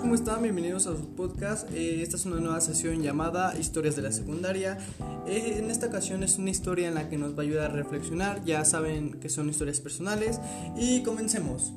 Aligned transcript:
¿cómo 0.00 0.14
están? 0.14 0.42
Bienvenidos 0.42 0.86
a 0.86 0.96
su 0.96 1.14
podcast. 1.14 1.70
Eh, 1.74 2.00
esta 2.02 2.16
es 2.16 2.24
una 2.24 2.36
nueva 2.36 2.60
sesión 2.60 3.02
llamada 3.02 3.54
Historias 3.58 3.96
de 3.96 4.02
la 4.02 4.12
Secundaria. 4.12 4.78
Eh, 5.26 5.56
en 5.58 5.70
esta 5.70 5.88
ocasión 5.88 6.22
es 6.22 6.38
una 6.38 6.50
historia 6.50 6.88
en 6.88 6.94
la 6.94 7.08
que 7.10 7.18
nos 7.18 7.34
va 7.34 7.40
a 7.40 7.42
ayudar 7.42 7.70
a 7.70 7.74
reflexionar. 7.74 8.42
Ya 8.44 8.64
saben 8.64 9.20
que 9.20 9.28
son 9.28 9.50
historias 9.50 9.80
personales. 9.80 10.40
Y 10.76 11.02
comencemos. 11.02 11.74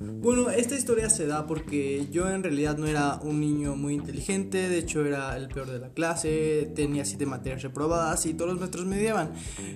Bueno, 0.00 0.50
esta 0.50 0.74
historia 0.74 1.08
se 1.08 1.26
da 1.26 1.46
porque 1.46 2.08
yo 2.10 2.28
en 2.28 2.42
realidad 2.42 2.76
no 2.76 2.86
era 2.88 3.20
un 3.22 3.40
niño 3.40 3.76
muy 3.76 3.94
inteligente, 3.94 4.68
de 4.68 4.78
hecho 4.78 5.04
era 5.06 5.36
el 5.36 5.46
peor 5.46 5.70
de 5.70 5.78
la 5.78 5.90
clase, 5.90 6.72
tenía 6.74 7.04
siete 7.04 7.26
materias 7.26 7.62
reprobadas 7.62 8.26
y 8.26 8.34
todos 8.34 8.50
los 8.50 8.58
maestros 8.58 8.86
me 8.86 8.98
odiaban. 8.98 9.30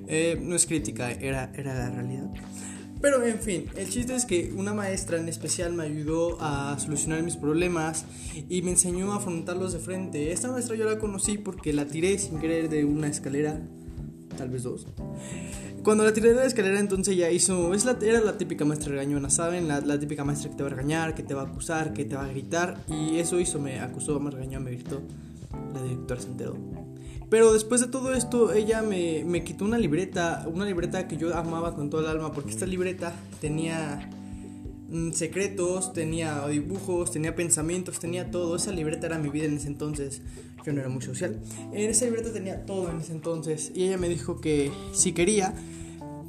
Eh, 0.08 0.36
no 0.42 0.56
es 0.56 0.66
crítica, 0.66 1.12
era, 1.12 1.52
era 1.54 1.74
la 1.74 1.90
realidad. 1.90 2.30
Pero 3.00 3.24
en 3.24 3.38
fin, 3.38 3.64
el 3.76 3.88
chiste 3.88 4.14
es 4.14 4.26
que 4.26 4.52
una 4.54 4.74
maestra 4.74 5.18
en 5.18 5.28
especial 5.28 5.72
me 5.72 5.84
ayudó 5.84 6.36
a 6.40 6.78
solucionar 6.78 7.22
mis 7.22 7.36
problemas 7.36 8.04
y 8.48 8.60
me 8.60 8.72
enseñó 8.72 9.12
a 9.12 9.16
afrontarlos 9.16 9.72
de 9.72 9.78
frente. 9.78 10.32
Esta 10.32 10.50
maestra 10.50 10.76
yo 10.76 10.84
la 10.84 10.98
conocí 10.98 11.38
porque 11.38 11.72
la 11.72 11.86
tiré 11.86 12.18
sin 12.18 12.38
querer 12.38 12.68
de 12.68 12.84
una 12.84 13.08
escalera, 13.08 13.58
tal 14.36 14.50
vez 14.50 14.64
dos. 14.64 14.86
Cuando 15.82 16.04
la 16.04 16.12
tiré 16.12 16.30
de 16.30 16.34
la 16.34 16.44
escalera 16.44 16.78
entonces 16.78 17.16
ya 17.16 17.30
hizo, 17.30 17.72
es 17.72 17.86
la, 17.86 17.96
era 18.02 18.20
la 18.20 18.36
típica 18.36 18.66
maestra 18.66 18.90
regañona, 18.90 19.30
¿saben? 19.30 19.66
La, 19.66 19.80
la, 19.80 19.98
típica 19.98 20.24
maestra 20.24 20.50
que 20.50 20.56
te 20.56 20.62
va 20.62 20.68
a 20.68 20.72
regañar, 20.72 21.14
que 21.14 21.22
te 21.22 21.32
va 21.32 21.42
a 21.42 21.46
acusar, 21.46 21.94
que 21.94 22.04
te 22.04 22.16
va 22.16 22.26
a 22.26 22.28
gritar. 22.28 22.84
Y 22.86 23.16
eso 23.16 23.40
hizo, 23.40 23.58
me 23.58 23.80
acusó, 23.80 24.20
me 24.20 24.30
regañó, 24.30 24.60
me 24.60 24.72
gritó. 24.72 25.00
La 25.74 25.82
directora 25.82 26.20
se 26.20 26.28
enteró. 26.28 26.56
Pero 27.30 27.52
después 27.52 27.80
de 27.80 27.86
todo 27.86 28.12
esto, 28.12 28.52
ella 28.52 28.82
me, 28.82 29.24
me, 29.24 29.44
quitó 29.44 29.64
una 29.64 29.78
libreta, 29.78 30.46
una 30.52 30.64
libreta 30.64 31.06
que 31.06 31.16
yo 31.16 31.34
amaba 31.36 31.76
con 31.76 31.88
todo 31.88 32.00
el 32.00 32.08
alma, 32.08 32.32
porque 32.32 32.50
esta 32.50 32.66
libreta 32.66 33.14
tenía 33.40 34.10
mm, 34.88 35.12
secretos, 35.12 35.92
tenía 35.92 36.46
dibujos, 36.48 37.12
tenía 37.12 37.36
pensamientos, 37.36 38.00
tenía 38.00 38.32
todo. 38.32 38.56
Esa 38.56 38.72
libreta 38.72 39.06
era 39.06 39.18
mi 39.18 39.28
vida 39.28 39.44
en 39.44 39.56
ese 39.56 39.68
entonces. 39.68 40.22
Yo 40.66 40.72
no 40.72 40.80
era 40.80 40.88
muy 40.88 41.02
social. 41.02 41.40
En 41.72 41.88
esa 41.88 42.04
libreta 42.04 42.32
tenía 42.32 42.66
todo 42.66 42.90
en 42.90 43.00
ese 43.00 43.12
entonces. 43.12 43.70
Y 43.76 43.84
ella 43.84 43.96
me 43.96 44.08
dijo 44.08 44.40
que 44.40 44.72
si 44.92 45.12
quería 45.12 45.54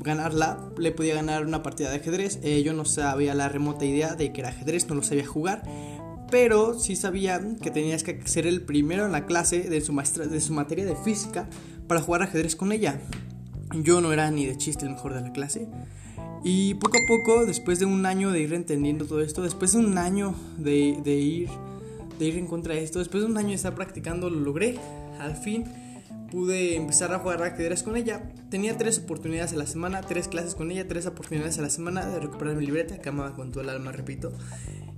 ganarla, 0.04 0.60
le 0.78 0.92
podía 0.92 1.16
ganar 1.16 1.46
una 1.46 1.64
partida 1.64 1.90
de 1.90 1.98
ajedrez. 1.98 2.40
Eh, 2.44 2.62
yo 2.64 2.74
no 2.74 2.86
sabía 2.86 3.34
la 3.34 3.50
remota 3.50 3.86
idea 3.86 4.14
de 4.14 4.32
que 4.32 4.42
era 4.42 4.50
ajedrez, 4.50 4.88
no 4.88 4.94
lo 4.94 5.04
sabía 5.04 5.26
jugar 5.26 5.64
pero 6.32 6.80
sí 6.80 6.96
sabía 6.96 7.40
que 7.62 7.70
tenías 7.70 8.04
que 8.04 8.26
ser 8.26 8.48
el 8.48 8.62
primero 8.62 9.06
en 9.06 9.12
la 9.12 9.26
clase 9.26 9.60
de 9.62 9.82
su, 9.82 9.94
maestra, 9.94 10.26
de 10.26 10.42
su 10.42 10.54
materia 10.54 10.86
de 10.86 10.96
física 10.96 11.48
para 11.88 12.02
jugar 12.02 12.24
ajedrez 12.24 12.56
con 12.56 12.72
ella. 12.72 13.00
Yo 13.76 14.02
no 14.02 14.12
era 14.12 14.32
ni 14.32 14.46
de 14.46 14.58
chiste 14.58 14.86
el 14.86 14.92
mejor 14.92 15.14
de 15.14 15.22
la 15.22 15.32
clase. 15.32 15.68
Y 16.44 16.74
poco 16.76 16.98
a 16.98 17.08
poco, 17.08 17.46
después 17.46 17.80
de 17.80 17.86
un 17.86 18.06
año 18.06 18.32
de 18.32 18.42
ir 18.42 18.54
entendiendo 18.54 19.06
todo 19.06 19.22
esto, 19.22 19.44
después 19.44 19.74
de 19.74 19.80
un 19.80 19.98
año 19.98 20.34
de, 20.58 20.98
de, 21.04 21.16
ir, 21.16 21.50
de 22.18 22.26
ir 22.26 22.38
en 22.38 22.48
contra 22.48 22.74
de 22.74 22.84
esto, 22.84 23.00
después 23.00 23.24
de 23.24 23.30
un 23.30 23.38
año 23.38 23.50
de 23.50 23.56
estar 23.56 23.76
practicando, 23.76 24.30
lo 24.30 24.40
logré. 24.40 24.80
Al 25.20 25.36
fin 25.36 25.66
pude 26.32 26.78
empezar 26.78 27.14
a 27.14 27.20
jugar 27.20 27.44
ajedrez 27.44 27.84
con 27.84 27.98
ella. 27.98 28.32
Tenía 28.50 28.78
tres 28.78 29.00
oportunidades 29.00 29.54
a 29.54 29.58
la 29.58 29.68
semana, 29.68 30.02
tres 30.02 30.30
clases 30.30 30.56
con 30.56 30.72
ella, 30.72 30.88
tres 30.88 31.06
oportunidades 31.06 31.60
a 31.60 31.62
la 31.62 31.70
semana 31.70 32.06
de 32.08 32.20
recuperar 32.20 32.56
mi 32.56 32.66
libreta, 32.66 33.00
que 33.00 33.10
amaba 33.10 33.36
con 33.36 33.52
todo 33.52 33.62
el 33.62 33.70
alma, 33.70 33.92
repito. 33.92 34.32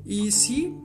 Y 0.06 0.32
sí, 0.32 0.76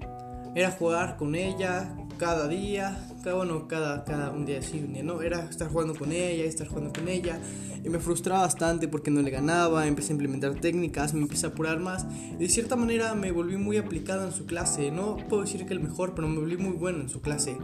era 0.55 0.71
jugar 0.71 1.17
con 1.17 1.35
ella 1.35 1.95
cada 2.19 2.49
día, 2.49 2.99
cada, 3.23 3.37
bueno, 3.37 3.69
cada, 3.69 4.05
cada 4.05 4.31
un 4.31 4.45
día 4.45 4.61
sí, 4.61 4.83
un 4.85 4.93
día 4.93 5.03
no, 5.03 5.23
era 5.23 5.49
estar 5.49 5.69
jugando 5.69 5.95
con 5.95 6.13
ella, 6.13 6.45
estar 6.45 6.67
jugando 6.67 6.93
con 6.93 7.09
ella, 7.09 7.39
y 7.85 7.89
me 7.89 8.01
frustraba 8.01 8.43
bastante 8.43 8.89
porque 8.89 9.11
no 9.11 9.23
le 9.23 9.31
ganaba, 9.31 9.87
empecé 9.87 10.13
a 10.13 10.15
implementar 10.15 10.55
técnicas, 10.57 11.15
me 11.15 11.23
empecé 11.23 11.47
a 11.47 11.51
apurar 11.51 11.79
más, 11.79 12.07
y 12.33 12.37
de 12.37 12.49
cierta 12.49 12.77
manera 12.77 13.15
me 13.15 13.31
volví 13.31 13.57
muy 13.57 13.77
aplicado 13.77 14.27
en 14.27 14.33
su 14.33 14.47
clase, 14.47 14.91
no 14.91 15.17
puedo 15.29 15.43
decir 15.43 15.65
que 15.65 15.73
el 15.73 15.81
mejor, 15.81 16.15
pero 16.15 16.29
me 16.29 16.41
volví 16.41 16.57
muy 16.57 16.77
bueno 16.77 17.01
en 17.01 17.09
su 17.09 17.21
clase. 17.21 17.57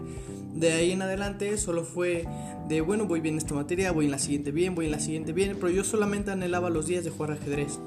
De 0.55 0.73
ahí 0.73 0.93
en 0.93 1.03
adelante 1.03 1.59
solo 1.59 1.83
fue 1.83 2.25
de, 2.69 2.81
bueno, 2.81 3.07
voy 3.07 3.21
bien 3.21 3.35
en 3.35 3.39
esta 3.39 3.55
materia, 3.55 3.91
voy 3.91 4.05
en 4.05 4.13
la 4.13 4.19
siguiente 4.19 4.53
bien, 4.53 4.77
voy 4.77 4.87
en 4.87 4.93
la 4.93 5.01
siguiente 5.01 5.33
bien, 5.33 5.57
pero 5.57 5.71
yo 5.71 5.83
solamente 5.83 6.31
anhelaba 6.31 6.71
los 6.71 6.87
días 6.87 7.03
de 7.03 7.11
jugar 7.11 7.33
ajedrez. 7.33 7.81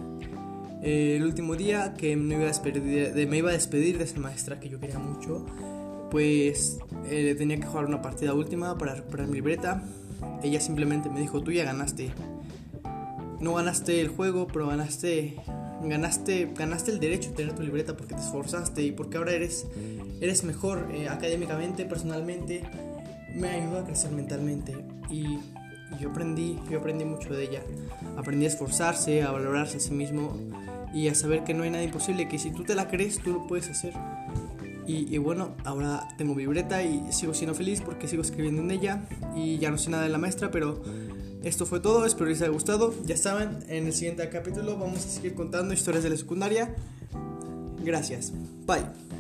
El 0.82 1.24
último 1.24 1.56
día 1.56 1.96
que 1.96 2.16
me 2.16 2.36
iba, 2.36 2.44
a 2.44 2.48
despedir, 2.48 3.14
de, 3.14 3.28
me 3.28 3.38
iba 3.38 3.50
a 3.50 3.54
despedir 3.54 3.98
de 3.98 4.04
esa 4.04 4.20
maestra 4.20 4.60
que 4.60 4.70
yo 4.70 4.80
quería 4.80 5.00
mucho, 5.00 5.46
pues 6.12 6.78
eh, 7.10 7.36
tenía 7.38 7.60
que 7.60 7.66
jugar 7.66 7.86
una 7.86 8.02
partida 8.02 8.34
última 8.34 8.78
para 8.78 8.96
recuperar 8.96 9.28
mi 9.28 9.36
libreta. 9.36 9.84
Ella 10.44 10.62
simplemente 10.62 11.10
me 11.10 11.20
dijo, 11.20 11.42
tú 11.42 11.52
ya 11.52 11.64
ganaste. 11.64 12.12
No 13.40 13.56
ganaste 13.56 14.02
el 14.02 14.08
juego, 14.10 14.48
pero 14.48 14.68
ganaste, 14.68 15.36
ganaste, 15.84 16.52
ganaste 16.56 16.92
el 16.92 17.00
derecho 17.00 17.30
de 17.30 17.36
tener 17.36 17.54
tu 17.54 17.64
libreta 17.64 17.96
porque 17.96 18.16
te 18.16 18.22
esforzaste 18.22 18.84
y 18.84 18.92
porque 18.92 19.18
ahora 19.18 19.34
eres, 19.34 19.68
eres 20.22 20.44
mejor 20.44 20.90
eh, 20.94 21.08
académicamente, 21.10 21.86
personalmente. 21.86 22.64
Me 23.36 23.50
ayudó 23.50 23.80
a 23.80 23.86
crecer 23.86 24.12
mentalmente 24.12 24.76
y 25.12 25.38
yo 26.00 26.10
aprendí, 26.10 26.60
yo 26.70 26.80
aprendí 26.80 27.06
mucho 27.06 27.34
de 27.34 27.44
ella. 27.44 27.62
Aprendí 28.18 28.46
a 28.46 28.50
esforzarse, 28.50 29.24
a 29.24 29.32
valorarse 29.32 29.78
a 29.78 29.80
sí 29.80 29.92
mismo 29.92 30.38
y 30.94 31.08
a 31.08 31.16
saber 31.16 31.44
que 31.44 31.54
no 31.54 31.64
hay 31.64 31.70
nada 31.70 31.84
imposible, 31.84 32.28
que 32.28 32.40
si 32.40 32.52
tú 32.52 32.64
te 32.64 32.76
la 32.76 32.88
crees, 32.88 33.20
tú 33.20 33.34
lo 33.34 33.48
puedes 33.48 33.70
hacer. 33.70 33.94
Y, 34.90 35.18
bueno, 35.18 35.50
ahora 35.66 36.08
tengo 36.18 36.34
mi 36.34 36.44
libreta 36.44 36.82
y 36.82 37.12
sigo 37.12 37.34
siendo 37.34 37.54
feliz 37.54 37.82
porque 37.82 38.08
sigo 38.08 38.22
escribiendo 38.22 38.62
en 38.62 38.72
ella 38.72 39.04
y 39.36 39.58
ya 39.58 39.70
no 39.70 39.78
sé 39.78 39.90
nada 39.90 40.04
de 40.04 40.10
la 40.10 40.18
maestra, 40.18 40.50
pero 40.50 40.82
esto 41.44 41.66
fue 41.66 41.82
todo, 41.82 42.06
espero 42.06 42.30
les 42.30 42.42
haya 42.42 42.52
gustado. 42.52 42.94
Ya 43.06 43.18
saben, 43.18 43.66
en 43.68 43.88
el 43.88 43.94
siguiente 43.94 44.28
capítulo 44.30 44.78
vamos 44.78 45.06
a 45.06 45.10
seguir 45.10 45.36
contando 45.36 45.74
historias 45.74 46.04
de 46.04 46.12
la 46.12 46.18
secundaria. 46.18 46.74
Gracias. 47.84 48.32
Bye. 48.66 49.17